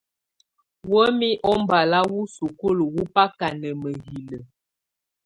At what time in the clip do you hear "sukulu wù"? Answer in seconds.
2.35-3.01